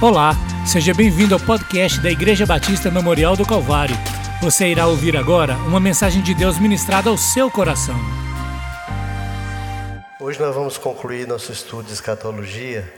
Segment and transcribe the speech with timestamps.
[0.00, 0.30] Olá,
[0.64, 3.96] seja bem-vindo ao podcast da Igreja Batista Memorial do Calvário.
[4.40, 7.96] Você irá ouvir agora uma mensagem de Deus ministrada ao seu coração.
[10.20, 12.88] Hoje nós vamos concluir nosso estudo de escatologia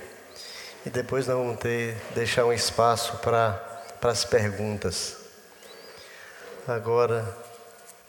[0.85, 5.17] e depois nós vamos ter, deixar um espaço para as perguntas.
[6.69, 7.35] Agora,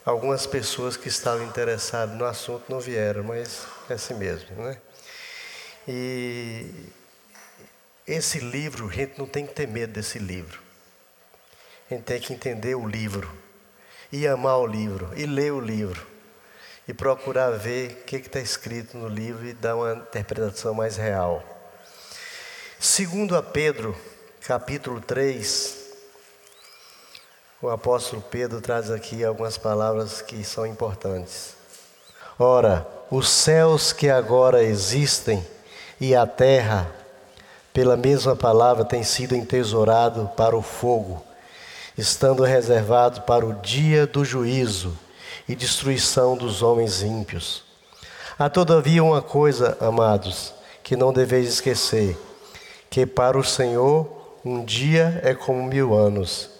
[0.04, 4.76] algumas pessoas que estavam interessadas no assunto não vieram, mas é assim mesmo, né?
[5.88, 6.92] E
[8.06, 10.60] esse livro, a gente não tem que ter medo desse livro.
[11.90, 13.30] A gente tem que entender o livro,
[14.10, 16.06] e amar o livro, e ler o livro,
[16.86, 21.42] e procurar ver o que está escrito no livro e dar uma interpretação mais real.
[22.78, 23.96] Segundo a Pedro,
[24.40, 25.82] capítulo 3,
[27.62, 31.54] o apóstolo Pedro traz aqui algumas palavras que são importantes.
[32.36, 35.46] Ora, os céus que agora existem
[36.00, 37.01] e a terra
[37.72, 41.22] pela mesma palavra, tem sido entesourado para o fogo,
[41.96, 44.96] estando reservado para o dia do juízo
[45.48, 47.64] e destruição dos homens ímpios.
[48.38, 52.18] Há todavia uma coisa, amados, que não deveis esquecer:
[52.90, 54.06] que para o Senhor
[54.44, 56.50] um dia é como mil anos,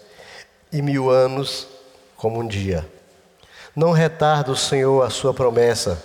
[0.71, 1.67] e mil anos
[2.15, 2.87] como um dia.
[3.75, 6.01] Não retarda o Senhor a sua promessa,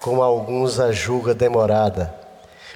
[0.00, 2.14] como alguns a julga demorada.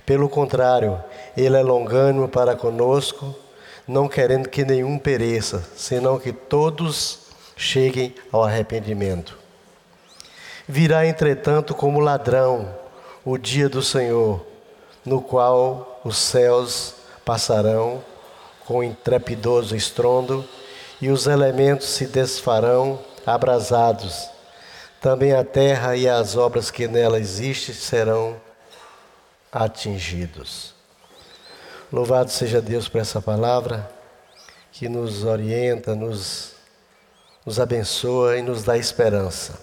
[0.05, 1.03] Pelo contrário,
[1.37, 3.35] ele é longânimo para conosco,
[3.87, 7.21] não querendo que nenhum pereça, senão que todos
[7.57, 9.37] cheguem ao arrependimento.
[10.67, 12.73] Virá, entretanto, como ladrão
[13.25, 14.45] o dia do Senhor,
[15.05, 18.03] no qual os céus passarão
[18.65, 20.45] com intrepidoso estrondo
[21.01, 24.29] e os elementos se desfarão abrasados.
[25.01, 28.37] Também a terra e as obras que nela existem serão
[29.51, 30.80] atingidos.
[31.93, 33.91] Louvado seja Deus por essa palavra
[34.71, 36.53] que nos orienta, nos,
[37.45, 39.59] nos abençoa e nos dá esperança.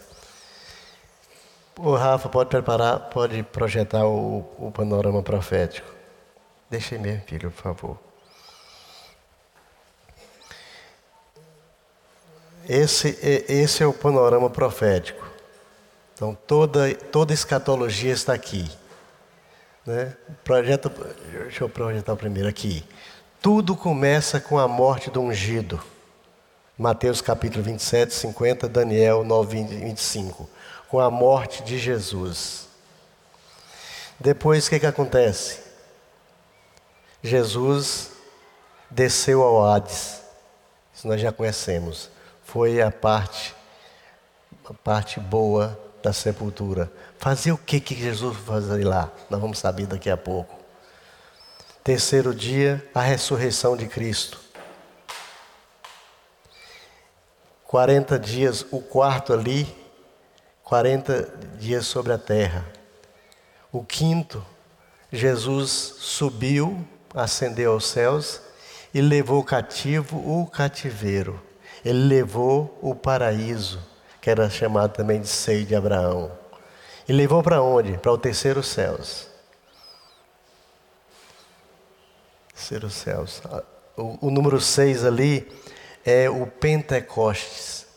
[1.78, 5.90] O Rafa pode preparar, pode projetar o, o panorama profético.
[6.70, 7.98] Deixa aí mesmo, filho, por favor.
[12.68, 13.18] Esse,
[13.48, 15.26] esse é o panorama profético.
[16.14, 18.70] Então toda, toda escatologia está aqui.
[19.88, 20.14] Né?
[20.44, 20.92] Projeta,
[21.32, 22.84] deixa eu projetar primeiro aqui.
[23.42, 25.82] Tudo começa com a morte do ungido.
[26.78, 30.50] Mateus capítulo 27, 50, Daniel 9, 25.
[30.90, 32.68] Com a morte de Jesus.
[34.20, 35.62] Depois o que, que acontece?
[37.24, 38.12] Jesus
[38.92, 40.22] desceu ao Hades.
[40.94, 42.10] Isso nós já conhecemos.
[42.44, 43.56] Foi a parte,
[44.66, 46.90] a parte boa da sepultura.
[47.18, 49.12] Fazer o que que Jesus fazia lá?
[49.30, 50.56] Nós vamos saber daqui a pouco.
[51.84, 54.40] Terceiro dia, a ressurreição de Cristo.
[57.66, 59.68] 40 dias, o quarto ali,
[60.64, 62.66] 40 dias sobre a terra.
[63.70, 64.46] O quinto,
[65.12, 68.42] Jesus subiu, ascendeu aos céus
[68.94, 71.42] e levou cativo o cativeiro.
[71.84, 73.97] Ele levou o paraíso
[74.28, 76.30] que era chamado também de seio de Abraão.
[77.08, 77.98] E levou para onde?
[77.98, 79.30] Para o terceiro céus.
[82.54, 83.42] Terceiro céus.
[83.96, 85.50] O, o número seis ali
[86.06, 87.88] é o Pentecostes,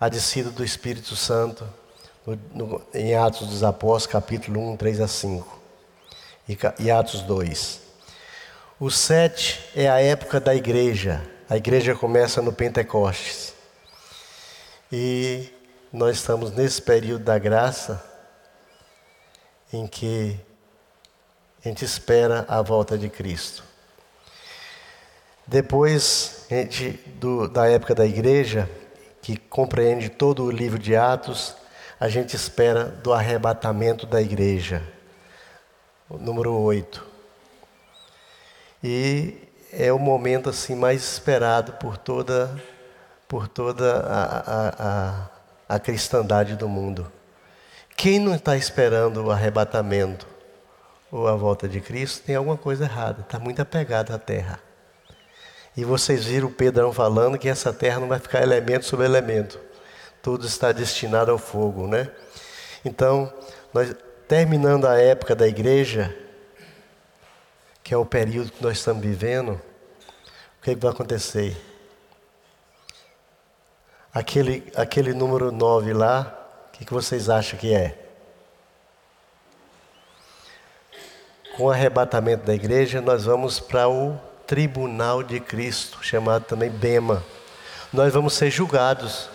[0.00, 1.64] a descida do Espírito Santo,
[2.26, 5.60] no, no, em Atos dos Apóstolos, capítulo 1, 3 a 5.
[6.48, 7.80] E, e Atos 2.
[8.80, 11.24] O sete é a época da igreja.
[11.48, 13.54] A igreja começa no Pentecostes.
[14.90, 15.59] E
[15.92, 18.04] nós estamos nesse período da graça
[19.72, 20.38] em que
[21.64, 23.64] a gente espera a volta de Cristo.
[25.46, 28.70] Depois gente, do, da época da igreja,
[29.20, 31.56] que compreende todo o livro de Atos,
[31.98, 34.82] a gente espera do arrebatamento da igreja,
[36.08, 37.04] número 8.
[38.82, 42.50] E é o momento assim mais esperado por toda,
[43.28, 45.39] por toda a, a, a
[45.70, 47.10] a cristandade do mundo.
[47.96, 50.26] Quem não está esperando o arrebatamento
[51.12, 54.58] ou a volta de Cristo tem alguma coisa errada, está muito apegado à terra.
[55.76, 59.60] E vocês viram o Pedrão falando que essa terra não vai ficar elemento sobre elemento,
[60.20, 62.10] tudo está destinado ao fogo, né?
[62.84, 63.32] Então,
[63.72, 63.94] nós,
[64.26, 66.12] terminando a época da igreja,
[67.80, 71.69] que é o período que nós estamos vivendo, o que, é que vai acontecer?
[74.12, 76.36] Aquele, aquele número 9 lá,
[76.68, 77.96] o que, que vocês acham que é?
[81.56, 84.18] Com o arrebatamento da igreja, nós vamos para o
[84.48, 87.22] tribunal de Cristo, chamado também Bema.
[87.92, 89.28] Nós vamos ser julgados,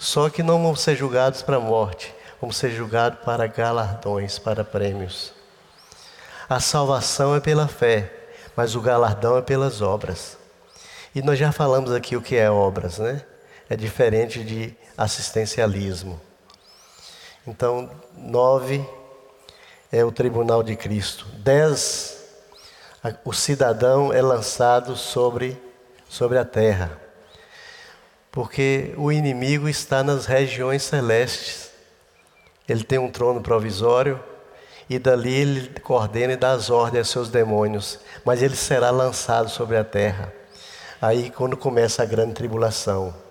[0.00, 4.64] só que não vamos ser julgados para a morte, vamos ser julgados para galardões, para
[4.64, 5.32] prêmios.
[6.48, 8.12] A salvação é pela fé,
[8.56, 10.36] mas o galardão é pelas obras.
[11.14, 13.22] E nós já falamos aqui o que é obras, né?
[13.72, 16.20] É diferente de assistencialismo.
[17.46, 18.86] Então, nove
[19.90, 21.24] é o tribunal de Cristo.
[21.38, 22.22] Dez,
[23.24, 25.56] o cidadão é lançado sobre,
[26.06, 27.00] sobre a terra.
[28.30, 31.70] Porque o inimigo está nas regiões celestes.
[32.68, 34.22] Ele tem um trono provisório
[34.86, 39.48] e dali ele coordena e dá as ordens aos seus demônios, mas ele será lançado
[39.48, 40.30] sobre a terra.
[41.00, 43.21] Aí quando começa a grande tribulação,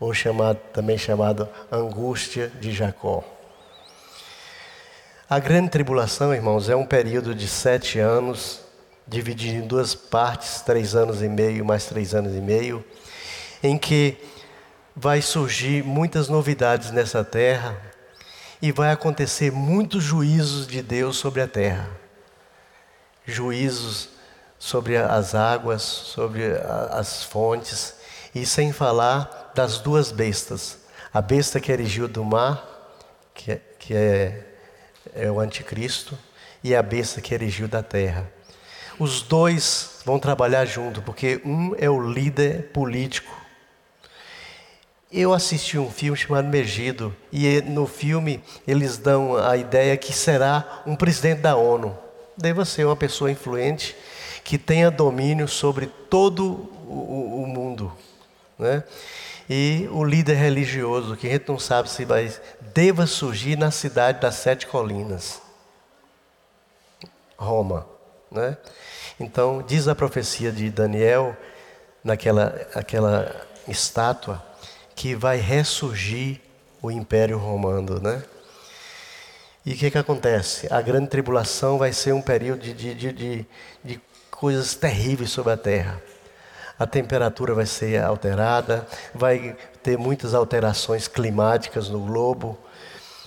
[0.00, 3.24] ou chamado, também chamado angústia de Jacó.
[5.28, 8.60] A grande tribulação, irmãos, é um período de sete anos,
[9.06, 12.84] dividido em duas partes, três anos e meio mais três anos e meio,
[13.62, 14.16] em que
[14.94, 17.76] vai surgir muitas novidades nessa terra
[18.60, 21.88] e vai acontecer muitos juízos de Deus sobre a terra.
[23.26, 24.08] Juízos
[24.58, 26.42] sobre as águas, sobre
[26.90, 27.94] as fontes,
[28.34, 30.78] e sem falar das duas bestas.
[31.12, 32.64] A besta que erigiu do mar,
[33.34, 34.44] que é, que é
[35.14, 36.18] é o anticristo,
[36.62, 38.30] e a besta que erigiu da terra.
[38.98, 43.32] Os dois vão trabalhar junto, porque um é o líder político.
[45.10, 50.82] Eu assisti um filme chamado Megido, e no filme eles dão a ideia que será
[50.86, 51.96] um presidente da ONU.
[52.36, 53.96] Deva ser uma pessoa influente
[54.44, 57.92] que tenha domínio sobre todo o, o mundo.
[58.58, 58.82] Né?
[59.48, 62.30] E o líder religioso, que a gente não sabe se vai,
[62.74, 65.40] deva surgir na cidade das sete colinas,
[67.36, 67.86] Roma,
[68.30, 68.58] né?
[69.18, 71.36] Então diz a profecia de Daniel
[72.04, 73.34] naquela aquela
[73.66, 74.44] estátua
[74.94, 76.40] que vai ressurgir
[76.82, 78.22] o Império Romano, né?
[79.64, 80.66] E o que, que acontece?
[80.72, 83.46] A grande tribulação vai ser um período de, de, de, de,
[83.84, 86.02] de coisas terríveis sobre a terra
[86.78, 92.56] a temperatura vai ser alterada, vai ter muitas alterações climáticas no globo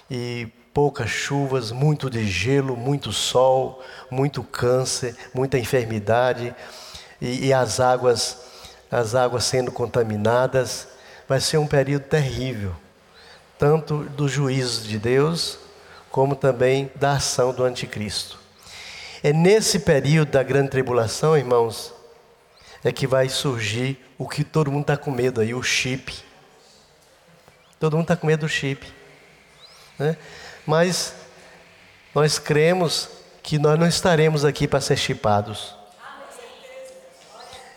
[0.09, 6.55] e poucas chuvas, muito de gelo, muito sol, muito câncer, muita enfermidade
[7.19, 8.37] e, e as águas,
[8.89, 10.87] as águas sendo contaminadas,
[11.27, 12.73] vai ser um período terrível,
[13.59, 15.59] tanto dos juízos de Deus
[16.09, 18.39] como também da ação do anticristo.
[19.23, 21.93] É nesse período da grande tribulação, irmãos,
[22.83, 26.13] é que vai surgir o que todo mundo está com medo aí, o chip.
[27.79, 28.85] Todo mundo está com medo do chip.
[29.97, 30.17] Né?
[30.65, 31.15] Mas
[32.13, 33.09] nós cremos
[33.43, 35.75] que nós não estaremos aqui para ser chipados.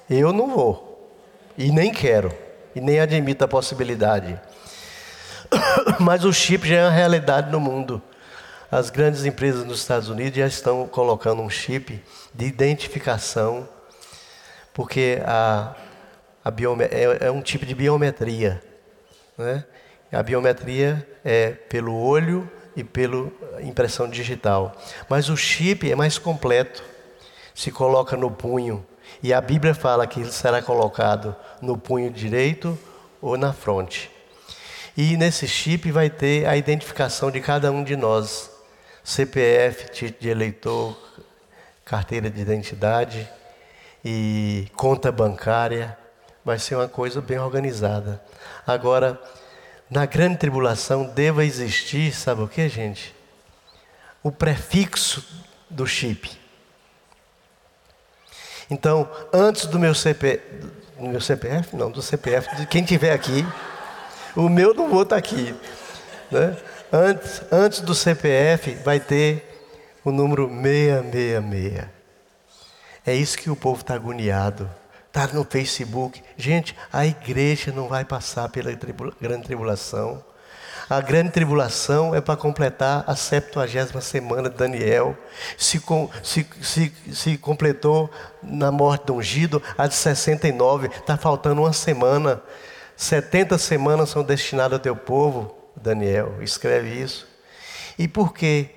[0.08, 1.10] Eu não vou.
[1.56, 2.32] E nem quero.
[2.74, 4.38] E nem admito a possibilidade.
[6.00, 8.02] Mas o chip já é uma realidade no mundo.
[8.70, 12.02] As grandes empresas nos Estados Unidos já estão colocando um chip
[12.34, 13.68] de identificação
[14.74, 15.72] porque a,
[16.44, 18.60] a biome, é, é, um tipo de biometria.
[19.38, 19.64] Né?
[20.12, 23.30] A biometria é pelo olho e pela
[23.62, 24.76] impressão digital.
[25.08, 26.82] Mas o chip é mais completo.
[27.54, 28.84] Se coloca no punho.
[29.22, 32.76] E a Bíblia fala que ele será colocado no punho direito
[33.22, 34.10] ou na fronte.
[34.96, 38.50] E nesse chip vai ter a identificação de cada um de nós:
[39.04, 40.98] CPF, título de eleitor,
[41.84, 43.28] carteira de identidade
[44.04, 45.96] e conta bancária,
[46.44, 48.22] vai ser uma coisa bem organizada.
[48.66, 49.20] Agora,
[49.90, 53.14] na grande tribulação deva existir, sabe o que, gente?
[54.22, 55.24] O prefixo
[55.70, 56.30] do chip.
[58.70, 60.40] Então, antes do meu CP,
[60.98, 63.46] do meu CPF, não, do CPF de quem tiver aqui,
[64.34, 65.54] o meu não vou estar aqui,
[66.30, 66.56] né?
[66.92, 69.70] Antes, antes do CPF vai ter
[70.04, 71.93] o número 666.
[73.06, 74.70] É isso que o povo está agoniado.
[75.06, 76.22] Está no Facebook.
[76.36, 80.24] Gente, a igreja não vai passar pela tribula grande tribulação.
[80.88, 85.16] A grande tribulação é para completar a 70 semana de Daniel.
[85.56, 85.80] Se,
[86.22, 88.10] se, se, se, completou
[88.42, 90.88] na morte do ungido, a de 69.
[90.88, 92.42] Está faltando uma semana.
[92.96, 96.42] 70 semanas são destinadas ao teu povo, Daniel.
[96.42, 97.26] Escreve isso.
[97.98, 98.70] E por quê?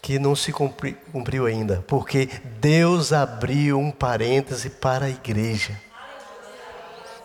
[0.00, 2.26] Que não se cumpri, cumpriu ainda, porque
[2.60, 5.78] Deus abriu um parêntese para a igreja.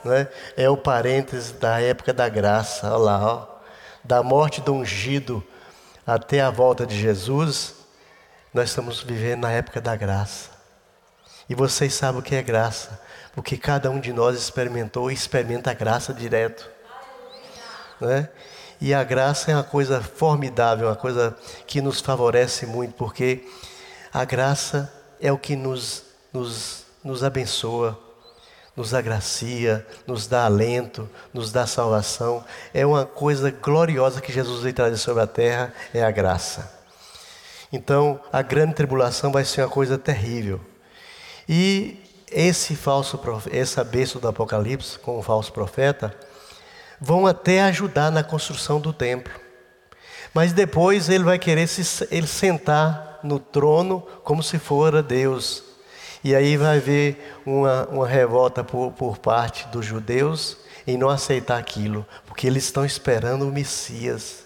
[0.03, 0.27] Né?
[0.57, 3.47] É o parêntese da época da graça, olha lá, ó,
[4.03, 5.43] da morte do ungido
[6.05, 7.75] até a volta de Jesus,
[8.53, 10.49] nós estamos vivendo na época da graça.
[11.49, 12.99] E vocês sabem o que é graça,
[13.33, 16.69] porque cada um de nós experimentou e experimenta a graça direto.
[18.01, 18.29] Né?
[18.83, 21.33] E a graça é uma coisa formidável, uma coisa
[21.65, 23.47] que nos favorece muito, porque
[24.13, 27.97] a graça é o que nos, nos, nos abençoa,
[28.75, 32.43] nos agracia, nos dá alento, nos dá salvação.
[32.73, 36.69] É uma coisa gloriosa que Jesus veio trazer sobre a terra, é a graça.
[37.71, 40.59] Então, a grande tribulação vai ser uma coisa terrível.
[41.47, 43.17] E esse falso
[43.49, 46.13] essa besta do Apocalipse com o falso profeta
[46.99, 49.33] vão até ajudar na construção do templo.
[50.33, 55.63] Mas depois ele vai querer se, ele sentar no trono como se fora Deus.
[56.23, 60.57] E aí vai haver uma, uma revolta por, por parte dos judeus
[60.87, 64.43] em não aceitar aquilo, porque eles estão esperando o Messias.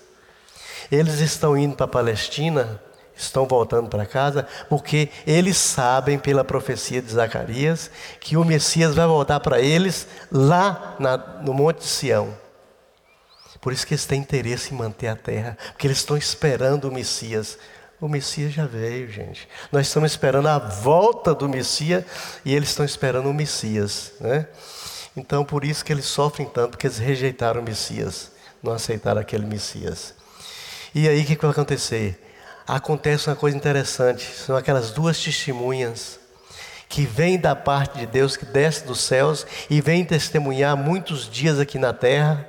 [0.91, 2.81] Eles estão indo para a Palestina,
[3.17, 9.07] estão voltando para casa, porque eles sabem pela profecia de Zacarias que o Messias vai
[9.07, 12.33] voltar para eles lá na, no Monte Sião.
[13.59, 16.91] Por isso que eles têm interesse em manter a terra, porque eles estão esperando o
[16.91, 17.57] Messias.
[17.99, 19.49] O Messias já veio, gente.
[19.71, 22.03] Nós estamos esperando a volta do Messias
[22.45, 24.47] e eles estão esperando o Messias, né?
[25.15, 28.31] Então, por isso que eles sofrem tanto, porque eles rejeitaram o Messias,
[28.61, 30.13] não aceitaram aquele Messias.
[30.93, 32.26] E aí o que vai acontecer?
[32.67, 36.19] Acontece uma coisa interessante, são aquelas duas testemunhas
[36.89, 41.59] que vêm da parte de Deus, que desce dos céus e vêm testemunhar muitos dias
[41.59, 42.45] aqui na terra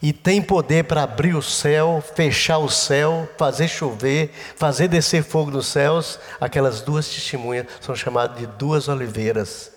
[0.00, 5.50] e tem poder para abrir o céu, fechar o céu, fazer chover, fazer descer fogo
[5.50, 9.72] dos céus, aquelas duas testemunhas são chamadas de duas oliveiras.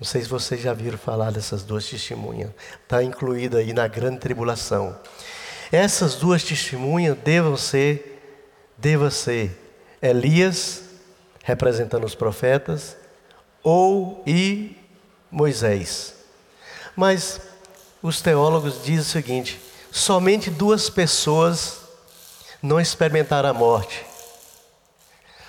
[0.00, 2.50] Não sei se vocês já viram falar dessas duas testemunhas.
[2.82, 4.98] Está incluída aí na grande tribulação.
[5.70, 8.13] Essas duas testemunhas devam ser,
[8.76, 9.60] deva ser
[10.00, 10.82] Elias,
[11.42, 12.96] representando os profetas,
[13.62, 14.76] ou e
[15.30, 16.14] Moisés.
[16.94, 17.40] Mas
[18.02, 21.80] os teólogos dizem o seguinte: somente duas pessoas
[22.62, 24.04] não experimentaram a morte.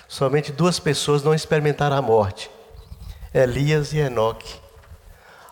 [0.08, 2.50] Somente duas pessoas não experimentaram a morte:
[3.34, 4.60] Elias e Enoque.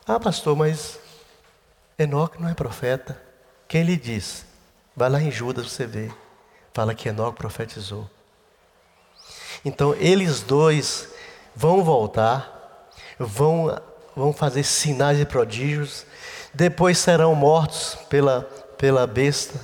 [0.07, 0.99] Ah, pastor, mas
[1.99, 3.21] Enoque não é profeta.
[3.69, 4.45] Quem lhe diz?
[4.97, 6.11] Vai lá em Judas você vê.
[6.75, 8.11] Fala que Enoque profetizou.
[9.65, 11.09] Então, eles dois
[11.55, 13.81] vão voltar, vão,
[14.15, 16.05] vão fazer sinais e prodígios,
[16.53, 18.43] depois serão mortos pela,
[18.77, 19.59] pela besta,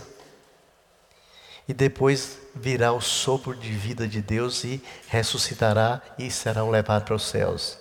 [1.68, 7.14] e depois virá o sopro de vida de Deus e ressuscitará e serão levados para
[7.16, 7.76] os céus.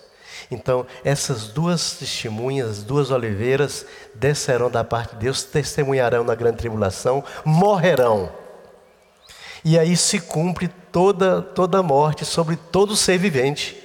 [0.50, 7.24] Então, essas duas testemunhas, duas oliveiras, descerão da parte de Deus, testemunharão na grande tribulação,
[7.44, 8.39] morrerão.
[9.64, 13.76] E aí se cumpre toda, toda a morte sobre todo ser vivente.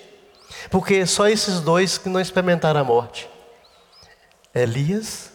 [0.69, 3.29] Porque só esses dois que não experimentaram a morte.
[4.53, 5.31] Elias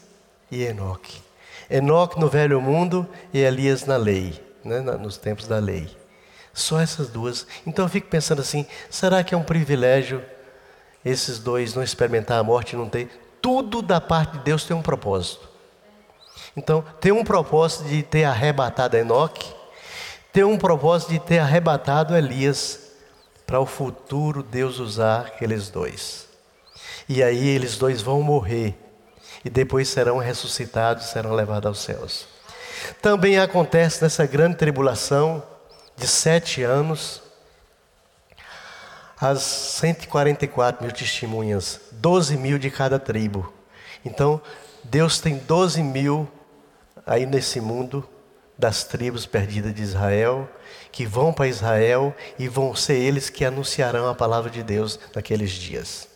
[0.51, 1.23] e Enoque.
[1.69, 5.89] Enoque no velho mundo e Elias na lei, né, nos tempos da lei.
[6.53, 7.47] Só essas duas.
[7.67, 10.23] Então eu fico pensando assim: será que é um privilégio
[11.05, 13.09] esses dois não experimentar a morte e não ter?
[13.41, 15.49] Tudo da parte de Deus tem um propósito.
[16.57, 19.55] Então, tem um propósito de ter arrebatado Enoque,
[20.33, 22.91] tem um propósito de ter arrebatado Elias,
[23.47, 26.29] para o futuro Deus usar aqueles dois.
[27.09, 28.77] E aí eles dois vão morrer
[29.45, 32.29] e depois serão ressuscitados, serão levados aos céus.
[33.03, 35.43] Também acontece nessa grande tribulação
[35.97, 37.23] de sete anos,
[39.21, 43.53] as 144 mil testemunhas, 12 mil de cada tribo.
[44.05, 44.41] Então,
[44.85, 46.29] Deus tem 12 mil
[47.05, 48.09] aí nesse mundo
[48.61, 50.49] das tribos perdidas de Israel,
[50.93, 55.51] que vão para Israel e vão ser eles que anunciarão a palavra de Deus naqueles
[55.51, 56.07] dias.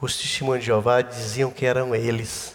[0.00, 2.54] Os testemunhos de Jeová diziam que eram eles.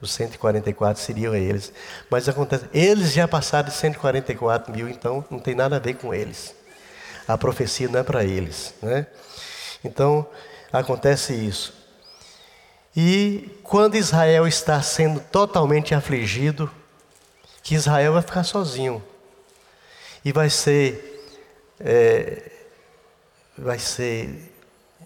[0.00, 1.70] Os 144 seriam eles.
[2.08, 6.14] Mas acontece, eles já passaram de 144 mil, então não tem nada a ver com
[6.14, 6.54] eles.
[7.28, 8.74] A profecia não é para eles.
[8.80, 9.06] Né?
[9.84, 10.26] Então,
[10.72, 11.74] acontece isso.
[12.96, 16.70] E quando Israel está sendo totalmente afligido,
[17.62, 19.02] que Israel vai ficar sozinho.
[20.24, 21.08] E vai ser.
[21.80, 22.50] É,
[23.56, 24.52] vai ser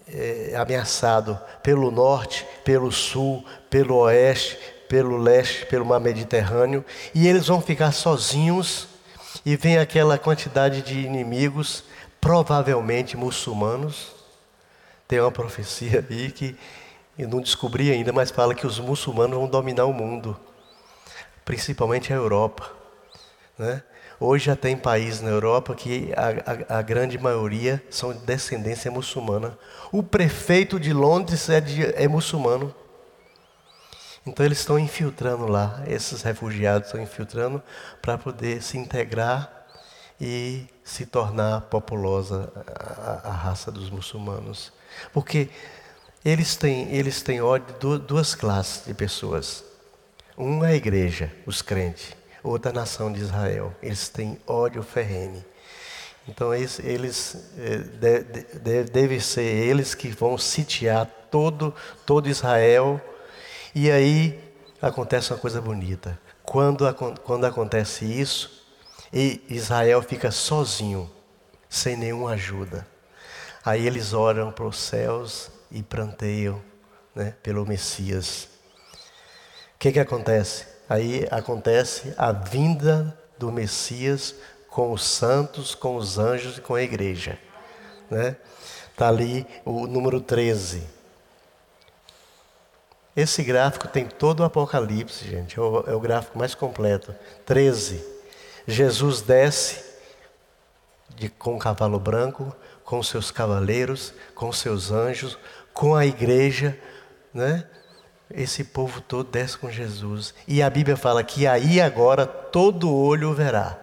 [0.07, 6.83] é, ameaçado pelo norte, pelo sul, pelo oeste, pelo leste, pelo mar Mediterrâneo,
[7.13, 8.87] e eles vão ficar sozinhos,
[9.45, 11.83] e vem aquela quantidade de inimigos,
[12.19, 14.15] provavelmente muçulmanos.
[15.07, 16.55] Tem uma profecia aí que
[17.17, 20.39] eu não descobri ainda, mas fala que os muçulmanos vão dominar o mundo,
[21.47, 22.69] principalmente a Europa.
[23.57, 23.81] Né?
[24.19, 28.91] Hoje já tem países na Europa que a, a, a, grande maioria são de descendência
[28.91, 29.57] muçulmana.
[29.89, 32.75] O prefeito de Londres é, de, é muçulmano.
[34.25, 37.63] Então eles estão infiltrando lá, esses refugiados estão infiltrando
[38.01, 39.49] para poder se integrar
[40.19, 44.73] e se tornar populosa a, a, raça dos muçulmanos.
[45.13, 45.49] Porque
[46.25, 49.66] eles têm, eles têm ódio de duas classes de pessoas.
[50.37, 53.73] Uma é a igreja, os crentes, outra a nação de Israel.
[53.81, 55.43] Eles têm ódio ferrene.
[56.27, 58.23] Então eles, eh, de,
[58.59, 61.73] de, deve ser eles que vão sitiar todo,
[62.05, 63.01] todo Israel.
[63.73, 64.39] E aí
[64.79, 66.19] acontece uma coisa bonita.
[66.43, 66.85] Quando,
[67.23, 68.63] quando acontece isso,
[69.11, 71.09] Israel fica sozinho,
[71.67, 72.85] sem nenhuma ajuda.
[73.65, 76.61] Aí eles oram para os céus e pranteiam
[77.15, 78.56] né, pelo Messias.
[79.77, 80.65] O que, que acontece?
[80.89, 84.33] Aí acontece a vinda do Messias
[84.71, 87.37] com os santos, com os anjos e com a igreja.
[88.05, 88.37] Está né?
[88.95, 90.83] Tá ali o número 13.
[93.15, 95.59] Esse gráfico tem todo o Apocalipse, gente.
[95.59, 97.13] É o, é o gráfico mais completo.
[97.45, 98.03] 13.
[98.65, 99.85] Jesus desce
[101.15, 102.51] de, com um cavalo branco,
[102.83, 105.37] com seus cavaleiros, com seus anjos,
[105.71, 106.75] com a igreja,
[107.31, 107.63] né?
[108.29, 110.33] Esse povo todo desce com Jesus.
[110.47, 113.77] E a Bíblia fala que aí agora todo olho verá.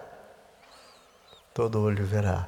[1.53, 2.47] Todo olho verá.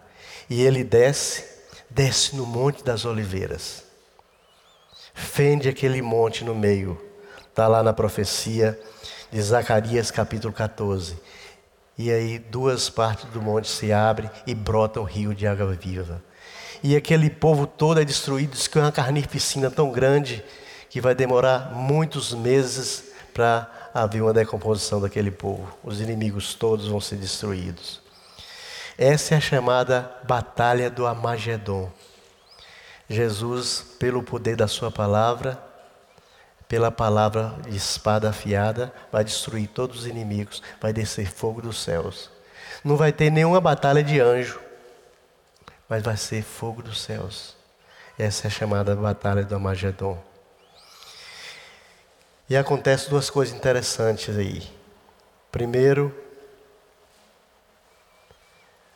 [0.50, 1.44] E ele desce,
[1.90, 3.84] desce no Monte das Oliveiras.
[5.14, 7.02] Fende aquele monte no meio.
[7.50, 8.80] Está lá na profecia
[9.32, 11.18] de Zacarias capítulo 14.
[11.98, 16.24] E aí duas partes do monte se abrem e brota um rio de água viva.
[16.84, 20.46] E aquele povo todo é destruído, diz que é uma carnificina tão grande
[20.90, 25.72] que vai demorar muitos meses para haver uma decomposição daquele povo.
[25.84, 28.02] Os inimigos todos vão ser destruídos.
[28.98, 31.92] Essa é a chamada Batalha do Amagedon.
[33.10, 35.58] Jesus, pelo poder da Sua palavra,
[36.68, 42.30] pela palavra de espada afiada, vai destruir todos os inimigos, vai descer fogo dos céus.
[42.84, 44.60] Não vai ter nenhuma batalha de anjo,
[45.88, 47.56] mas vai ser fogo dos céus.
[48.20, 50.18] Essa é a chamada Batalha do Amagedon.
[52.50, 54.64] E acontece duas coisas interessantes aí.
[55.52, 56.16] Primeiro,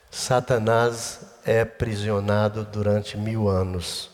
[0.10, 4.10] Satanás é aprisionado durante mil anos.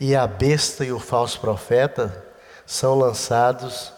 [0.00, 2.24] E a besta e o falso profeta
[2.66, 3.92] são lançados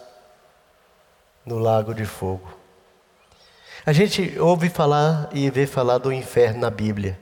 [1.45, 2.51] no lago de fogo.
[3.85, 7.19] A gente ouve falar e vê falar do inferno na Bíblia,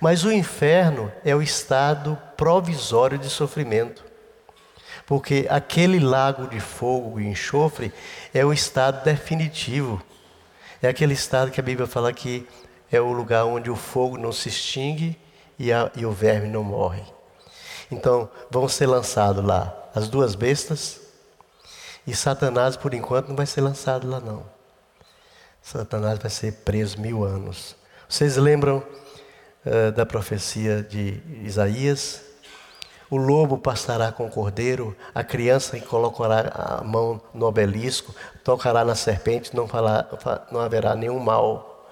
[0.00, 4.03] mas o inferno é o estado provisório de sofrimento.
[5.06, 7.92] Porque aquele lago de fogo e enxofre
[8.32, 10.02] é o estado definitivo.
[10.82, 12.46] É aquele estado que a Bíblia fala que
[12.90, 15.18] é o lugar onde o fogo não se extingue
[15.58, 17.02] e, a, e o verme não morre.
[17.90, 21.00] Então, vão ser lançados lá as duas bestas
[22.06, 24.44] e Satanás, por enquanto, não vai ser lançado lá, não.
[25.62, 27.74] Satanás vai ser preso mil anos.
[28.06, 28.84] Vocês lembram
[29.64, 32.20] uh, da profecia de Isaías?
[33.10, 38.94] O lobo passará com o cordeiro, a criança colocará a mão no obelisco, tocará na
[38.94, 39.68] serpente, não,
[40.50, 41.86] não haverá nenhum mal.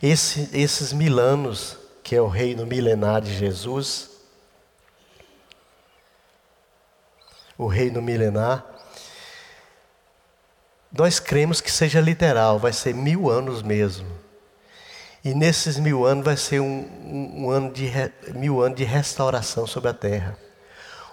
[0.00, 4.10] Esse, esses mil anos, que é o reino milenar de Jesus,
[7.58, 8.64] o reino milenar,
[10.92, 14.06] nós cremos que seja literal, vai ser mil anos mesmo.
[15.24, 17.90] E nesses mil anos vai ser um, um, um ano de,
[18.34, 20.36] mil anos de restauração sobre a terra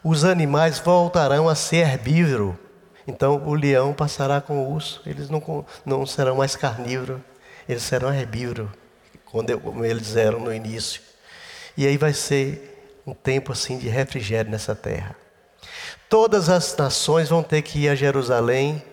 [0.03, 2.57] os animais voltarão a ser herbívoro.
[3.07, 7.19] Então o leão passará com o urso, eles não, não serão mais carnívoros,
[7.67, 8.69] eles serão herbívoros,
[9.25, 11.01] como eles eram no início.
[11.75, 15.15] E aí vai ser um tempo assim de refrigério nessa terra.
[16.07, 18.83] Todas as nações vão ter que ir a Jerusalém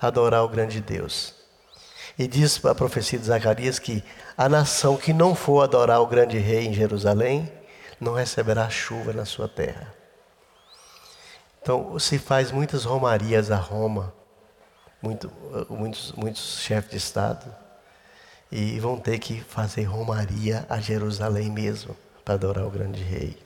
[0.00, 1.34] adorar o grande Deus.
[2.18, 4.04] E diz a profecia de Zacarias que
[4.36, 7.50] a nação que não for adorar o grande rei em Jerusalém
[8.00, 10.03] não receberá chuva na sua terra.
[11.64, 14.12] Então, se faz muitas romarias a Roma,
[15.00, 15.32] muito,
[15.70, 17.50] muitos, muitos chefes de Estado,
[18.52, 23.42] e vão ter que fazer romaria a Jerusalém mesmo, para adorar o grande rei.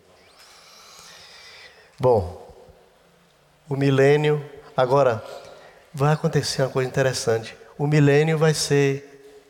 [1.97, 2.45] Bom,
[3.69, 4.45] o milênio,
[4.77, 5.25] agora,
[5.95, 7.57] vai acontecer uma coisa interessante.
[7.79, 9.47] O milênio vai ser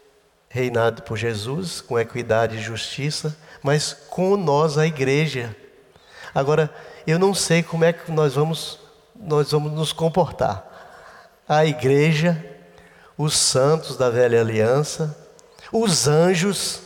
[0.51, 5.57] reinado por Jesus, com equidade e justiça, mas com nós, a igreja.
[6.35, 6.71] Agora,
[7.11, 8.79] eu não sei como é que nós vamos,
[9.17, 10.63] nós vamos nos comportar.
[11.49, 12.45] A igreja,
[13.17, 15.17] os santos da velha aliança,
[15.73, 16.83] os anjos.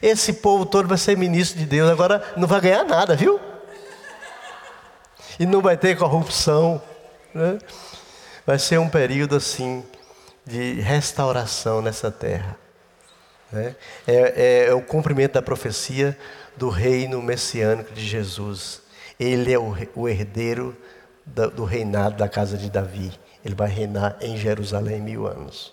[0.00, 3.40] Esse povo todo vai ser ministro de Deus, agora não vai ganhar nada, viu?
[5.36, 6.80] E não vai ter corrupção.
[7.34, 7.58] Né?
[8.46, 9.84] Vai ser um período assim
[10.46, 12.56] de restauração nessa terra.
[13.50, 13.74] Né?
[14.06, 16.16] É, é, é o cumprimento da profecia
[16.56, 18.83] do reino messiânico de Jesus.
[19.24, 20.76] Ele é o, herdeiro
[21.24, 23.18] do reinado da casa de Davi.
[23.42, 25.72] Ele vai reinar em Jerusalém mil anos.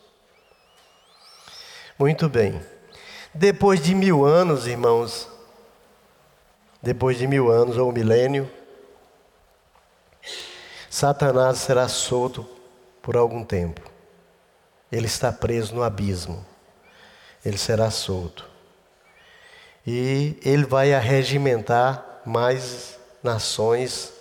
[2.00, 2.62] Muito bem.
[3.34, 5.28] Depois de mil anos, irmãos,
[6.82, 8.50] depois de mil anos ou um milênio,
[10.90, 12.48] Satanás será solto
[13.02, 13.82] por algum tempo.
[14.90, 16.46] Ele está preso no abismo.
[17.46, 18.50] Ele será solto.
[19.86, 24.14] E ele vai arregimentar mais nações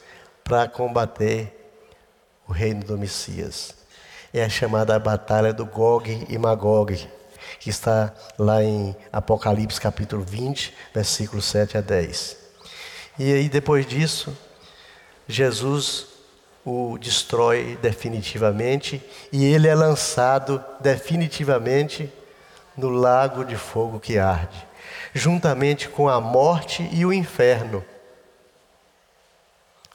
[0.45, 1.57] para combater
[2.47, 3.75] o reino do Messias.
[4.33, 7.09] É a chamada batalha do Gog e Magog,
[7.59, 12.37] que está lá em Apocalipse capítulo 20, versículos 7 a 10.
[13.19, 14.37] E aí depois disso,
[15.29, 16.07] Jesus
[16.65, 22.13] o destrói definitivamente e ele é lançado definitivamente
[22.77, 24.67] no lago de fogo que arde,
[25.15, 27.85] juntamente com a morte e o inferno.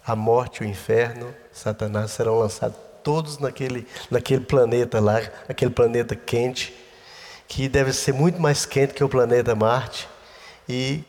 [0.06, 6.76] A morte o inferno, Satanás serão lançados todos naquele, naquele planeta lá, aquele planeta quente,
[7.48, 10.10] que deve ser muito mais quente que o planeta Marte,
[10.68, 11.04] e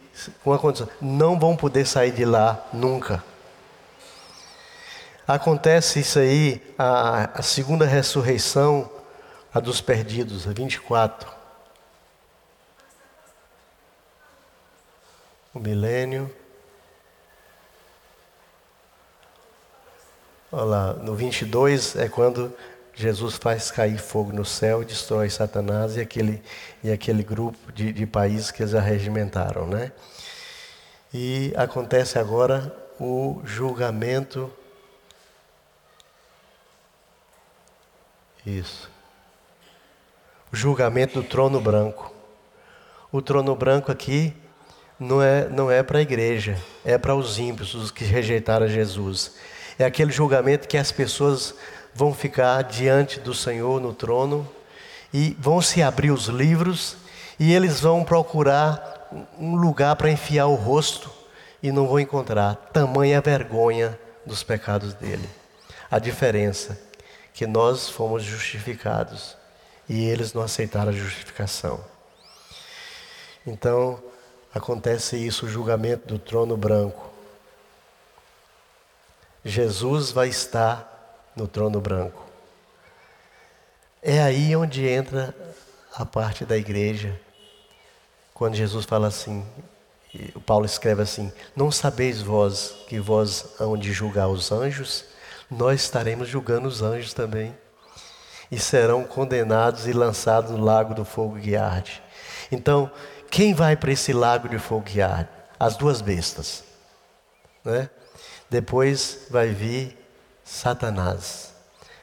[0.44, 3.22] com a condição, não vão poder sair de lá nunca.
[5.26, 8.88] Acontece isso aí, a, a segunda ressurreição,
[9.52, 11.28] a dos perdidos, a 24.
[15.52, 16.30] O milênio.
[20.52, 22.54] Olha lá, no 22 é quando
[22.94, 26.42] Jesus faz cair fogo no céu, destrói Satanás e aquele,
[26.82, 29.92] e aquele grupo de, de países que eles arregimentaram, né?
[31.12, 34.50] E acontece agora o julgamento
[38.46, 38.88] Isso.
[40.52, 42.14] O julgamento do trono branco.
[43.10, 44.32] O trono branco aqui
[45.00, 49.34] não é, não é para a igreja, é para os ímpios, os que rejeitaram Jesus.
[49.78, 51.54] É aquele julgamento que as pessoas
[51.94, 54.48] vão ficar diante do Senhor no trono
[55.12, 56.96] e vão se abrir os livros
[57.38, 59.08] e eles vão procurar
[59.38, 61.10] um lugar para enfiar o rosto
[61.62, 62.54] e não vão encontrar.
[62.72, 65.28] Tamanha vergonha dos pecados dele.
[65.90, 66.78] A diferença
[67.32, 69.36] que nós fomos justificados
[69.88, 71.84] e eles não aceitaram a justificação.
[73.46, 74.02] Então,
[74.54, 77.15] acontece isso, o julgamento do trono branco.
[79.46, 82.24] Jesus vai estar no trono branco.
[84.02, 85.34] É aí onde entra
[85.94, 87.18] a parte da igreja.
[88.34, 89.44] Quando Jesus fala assim,
[90.34, 95.04] o Paulo escreve assim: Não sabeis vós que vós hão de julgar os anjos?
[95.50, 97.56] nós estaremos julgando os anjos também.
[98.50, 102.02] E serão condenados e lançados no lago do fogo que arde.
[102.50, 102.90] Então,
[103.30, 105.28] quem vai para esse lago de fogo que arde?
[105.58, 106.62] As duas bestas.
[107.64, 107.90] Né?
[108.48, 109.96] Depois vai vir
[110.44, 111.52] Satanás.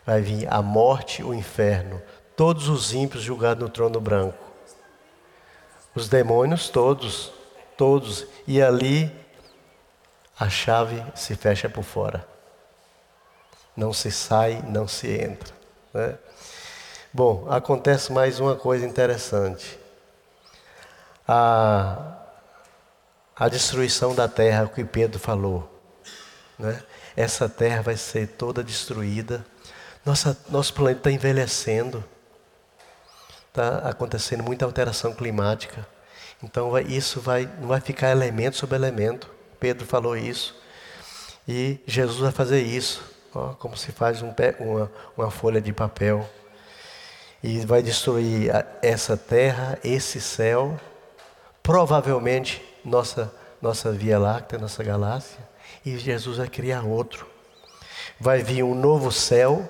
[0.06, 2.02] Vai vir a morte, o inferno.
[2.36, 4.44] Todos os ímpios julgados no trono branco.
[5.96, 7.32] Os demônios todos,
[7.78, 8.26] todos.
[8.46, 9.12] E ali
[10.38, 12.28] a chave se fecha por fora.
[13.76, 15.54] Não se sai, não se entra.
[15.94, 16.18] Né?
[17.14, 19.80] Bom, acontece mais uma coisa interessante.
[21.28, 22.18] A,
[23.36, 25.73] a destruição da terra, que Pedro falou.
[26.58, 26.82] Né?
[27.16, 29.46] Essa terra vai ser toda destruída.
[30.06, 32.04] Nossa, nosso planeta está envelhecendo.
[33.50, 35.86] Está acontecendo muita alteração climática.
[36.42, 39.30] Então vai, isso vai, não vai ficar elemento sobre elemento.
[39.60, 40.56] Pedro falou isso.
[41.48, 46.28] E Jesus vai fazer isso ó, como se faz um, uma, uma folha de papel.
[47.42, 50.80] E vai destruir essa terra, esse céu,
[51.62, 55.40] provavelmente nossa, nossa Via Láctea, nossa galáxia,
[55.86, 57.28] e Jesus vai criar outro.
[58.20, 59.70] Vai vir um novo céu,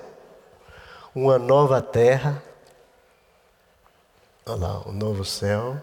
[1.14, 2.42] uma nova terra.
[4.46, 5.82] Olha lá, um novo céu,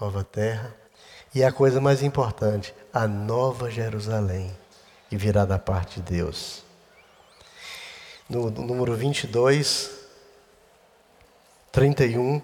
[0.00, 0.74] nova terra.
[1.34, 4.54] E a coisa mais importante, a nova Jerusalém,
[5.08, 6.64] que virá da parte de Deus.
[8.28, 9.90] No, no número 22,
[11.70, 12.42] 31,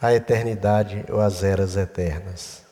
[0.00, 2.63] a eternidade ou as eras eternas.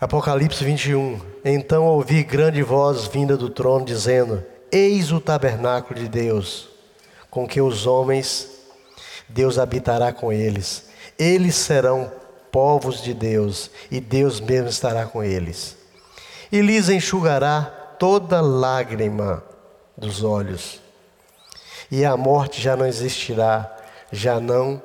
[0.00, 1.20] Apocalipse 21.
[1.44, 6.68] Então ouvi grande voz vinda do trono dizendo: Eis o tabernáculo de Deus
[7.28, 8.48] com que os homens,
[9.28, 10.84] Deus habitará com eles.
[11.18, 12.12] Eles serão
[12.52, 15.76] povos de Deus e Deus mesmo estará com eles.
[16.52, 17.62] E lhes enxugará
[17.98, 19.42] toda lágrima
[19.96, 20.80] dos olhos.
[21.90, 23.76] E a morte já não existirá,
[24.12, 24.80] já não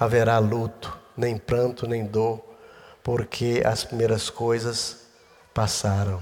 [0.00, 2.45] haverá luto, nem pranto, nem dor,
[3.06, 4.96] porque as primeiras coisas
[5.54, 6.20] passaram.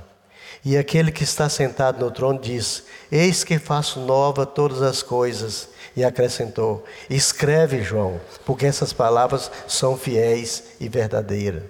[0.62, 5.70] E aquele que está sentado no trono diz: Eis que faço nova todas as coisas.
[5.96, 11.62] E acrescentou: Escreve, João, porque essas palavras são fiéis e verdadeiras.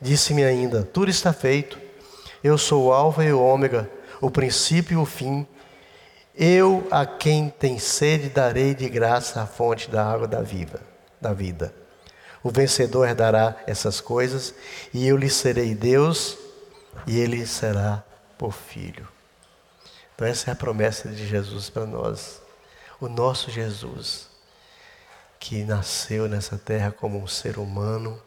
[0.00, 1.76] Disse-me ainda: Tudo está feito.
[2.44, 5.44] Eu sou o Alfa e o Ômega, o princípio e o fim.
[6.36, 10.80] Eu a quem tem sede darei de graça a fonte da água da viva,
[11.20, 11.74] da vida.
[12.46, 14.54] O vencedor herdará essas coisas,
[14.94, 16.38] e eu lhe serei Deus,
[17.04, 18.04] e ele será
[18.38, 19.08] por filho.
[20.14, 22.40] Então, essa é a promessa de Jesus para nós.
[23.00, 24.28] O nosso Jesus,
[25.40, 28.22] que nasceu nessa terra como um ser humano,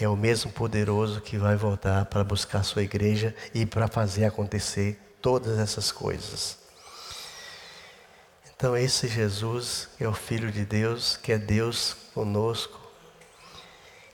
[0.00, 4.98] é o mesmo poderoso que vai voltar para buscar sua igreja e para fazer acontecer
[5.20, 6.56] todas essas coisas.
[8.56, 12.80] Então, esse Jesus é o Filho de Deus, que é Deus conosco,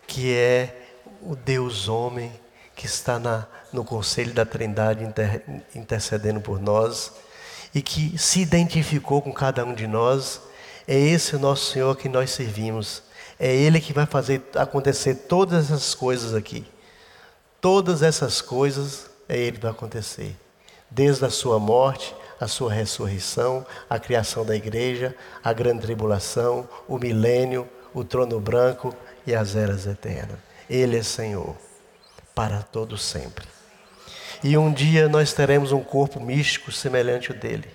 [0.09, 0.89] que é
[1.23, 2.33] o Deus homem,
[2.75, 5.43] que está na, no conselho da Trindade inter,
[5.75, 7.13] intercedendo por nós
[7.75, 10.41] e que se identificou com cada um de nós.
[10.87, 13.03] É esse o nosso Senhor que nós servimos.
[13.39, 16.65] É Ele que vai fazer acontecer todas essas coisas aqui.
[17.61, 20.35] Todas essas coisas é Ele que vai acontecer.
[20.91, 26.97] Desde a sua morte, a sua ressurreição, a criação da igreja, a grande tribulação, o
[26.97, 28.95] milênio, o trono branco
[29.29, 30.39] e as eras eternas.
[30.71, 31.55] Ele é Senhor
[32.35, 33.47] para todo sempre.
[34.43, 37.69] E um dia nós teremos um corpo místico semelhante ao dele.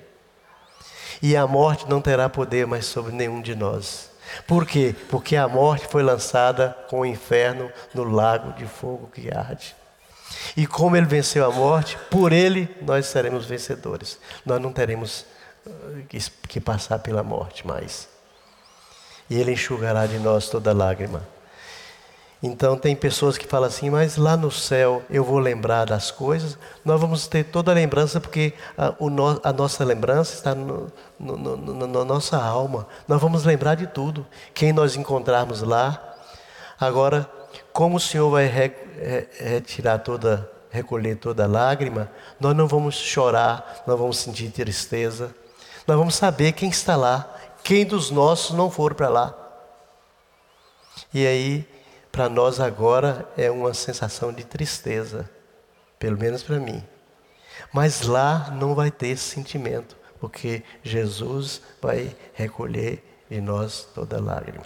[1.22, 4.10] E a morte não terá poder mais sobre nenhum de nós.
[4.48, 4.96] Por quê?
[5.10, 9.76] Porque a morte foi lançada com o inferno no lago de fogo que arde.
[10.58, 14.18] E como ele venceu a morte, por ele nós seremos vencedores.
[14.44, 15.24] Nós não teremos
[15.68, 18.08] eh, que passar pela morte mais.
[19.30, 21.33] E ele enxugará de nós toda lágrima.
[22.46, 26.58] Então tem pessoas que falam assim, mas lá no céu eu vou lembrar das coisas.
[26.84, 31.38] Nós vamos ter toda a lembrança, porque a, no, a nossa lembrança está no, no,
[31.38, 32.86] no, na nossa alma.
[33.08, 34.28] Nós vamos lembrar de tudo.
[34.54, 36.16] Quem nós encontrarmos lá.
[36.78, 37.30] Agora,
[37.72, 43.84] como o Senhor vai re, re, retirar toda, recolher toda lágrima, nós não vamos chorar,
[43.88, 45.34] nós vamos sentir tristeza.
[45.88, 49.34] Nós vamos saber quem está lá, quem dos nossos não for para lá.
[51.14, 51.73] E aí
[52.14, 55.28] para nós agora é uma sensação de tristeza,
[55.98, 56.84] pelo menos para mim.
[57.74, 64.64] Mas lá não vai ter esse sentimento, porque Jesus vai recolher de nós toda lágrima.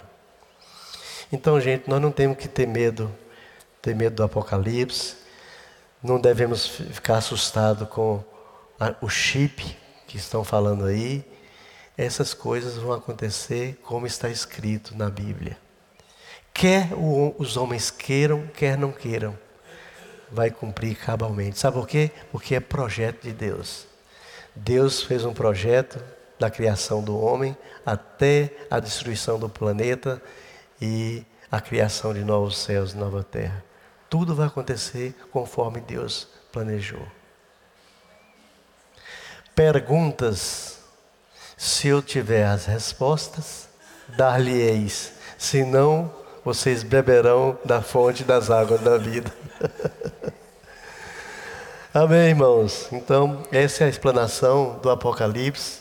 [1.32, 3.10] Então, gente, nós não temos que ter medo,
[3.80, 5.16] ter medo do Apocalipse,
[6.02, 8.22] não devemos ficar assustados com
[8.78, 9.74] a, o chip
[10.06, 11.24] que estão falando aí.
[11.96, 15.56] Essas coisas vão acontecer como está escrito na Bíblia.
[16.58, 16.88] Quer
[17.38, 19.38] os homens queiram, quer não queiram,
[20.28, 21.56] vai cumprir cabalmente.
[21.56, 22.10] Sabe por quê?
[22.32, 23.86] Porque é projeto de Deus.
[24.56, 26.02] Deus fez um projeto
[26.36, 30.20] da criação do homem até a destruição do planeta
[30.82, 33.64] e a criação de novos céus e nova terra.
[34.10, 37.06] Tudo vai acontecer conforme Deus planejou.
[39.54, 40.80] Perguntas.
[41.56, 43.68] Se eu tiver as respostas,
[44.16, 45.12] dar-lhe-eis.
[45.38, 49.32] Se não, vocês beberão da fonte das águas da vida.
[51.92, 52.88] Amém, irmãos?
[52.92, 55.80] Então, essa é a explanação do Apocalipse.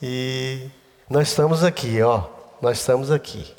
[0.00, 0.68] E
[1.08, 2.24] nós estamos aqui, ó.
[2.62, 3.54] Nós estamos aqui.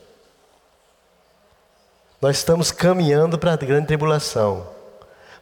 [2.22, 4.68] Nós estamos caminhando para a grande tribulação.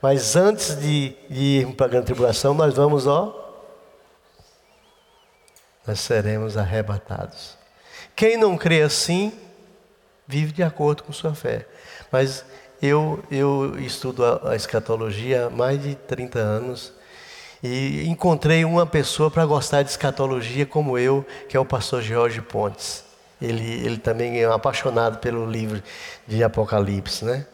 [0.01, 3.39] Mas antes de, irmos para a grande tribulação, nós vamos, ó.
[5.87, 7.57] Nós seremos arrebatados.
[8.15, 9.31] Quem não crê assim,
[10.27, 11.67] vive de acordo com sua fé.
[12.11, 12.45] Mas
[12.81, 16.93] eu, eu estudo a, a escatologia há mais de 30 anos
[17.63, 22.41] e encontrei uma pessoa para gostar de escatologia como eu, que é o pastor Jorge
[22.41, 23.05] Pontes.
[23.41, 25.81] Ele, ele também é um apaixonado pelo livro
[26.27, 27.45] de Apocalipse, né?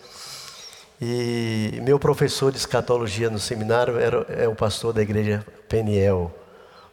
[1.01, 6.31] E meu professor de escatologia no seminário era, é o pastor da igreja Peniel,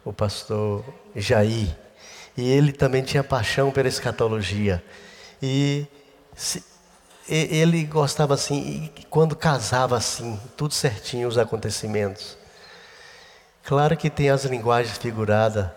[0.05, 0.85] o pastor
[1.15, 1.75] Jair.
[2.37, 4.83] E ele também tinha paixão pela escatologia.
[5.43, 5.87] E
[6.35, 6.63] se,
[7.29, 12.39] ele gostava assim, e quando casava assim, tudo certinho os acontecimentos.
[13.65, 15.69] Claro que tem as linguagens figuradas,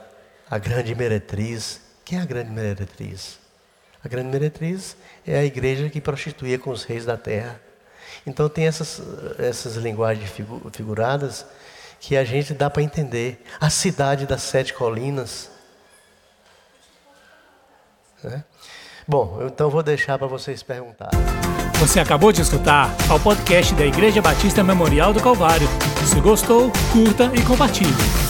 [0.49, 1.81] a grande meretriz.
[2.05, 3.39] Quem é a grande meretriz?
[4.03, 4.95] A grande meretriz
[5.25, 7.59] é a igreja que prostituía com os reis da terra.
[8.25, 9.01] Então tem essas,
[9.39, 10.29] essas linguagens
[10.71, 11.45] figuradas
[11.99, 13.43] que a gente dá para entender.
[13.59, 15.49] A cidade das sete colinas.
[18.23, 18.43] Né?
[19.09, 21.19] Bom, então vou deixar para vocês perguntarem.
[21.79, 25.67] Você acabou de escutar ao podcast da Igreja Batista Memorial do Calvário.
[26.05, 28.28] Se gostou, curta e compartilhe.